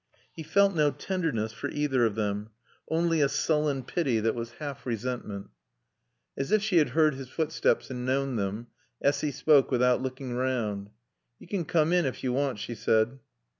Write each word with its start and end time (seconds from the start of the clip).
He 0.35 0.41
felt 0.41 0.73
no 0.73 0.89
tenderness 0.89 1.53
for 1.53 1.69
either 1.69 2.05
of 2.07 2.15
them, 2.15 2.49
only 2.89 3.21
a 3.21 3.29
sullen 3.29 3.83
pity 3.83 4.19
that 4.19 4.33
was 4.33 4.53
half 4.53 4.83
resentment. 4.87 5.51
As 6.35 6.51
if 6.51 6.63
she 6.63 6.77
had 6.77 6.89
heard 6.97 7.13
his 7.13 7.29
footsteps 7.29 7.91
and 7.91 8.03
known 8.03 8.35
them, 8.35 8.65
Essy 9.03 9.29
spoke 9.29 9.69
without 9.69 10.01
looking 10.01 10.33
round. 10.33 10.89
"Yo' 11.37 11.45
can 11.47 11.65
coom 11.65 11.93
in 11.93 12.07
ef 12.07 12.23
yo' 12.23 12.31
want," 12.31 12.57
she 12.57 12.73
said. 12.73 13.19